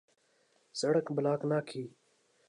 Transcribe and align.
سڑک 0.75 1.05
بلاک 1.15 1.41
نہ 1.49 1.59
کی۔ 1.67 1.83